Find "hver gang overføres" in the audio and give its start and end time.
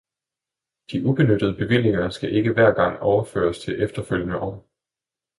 2.53-3.59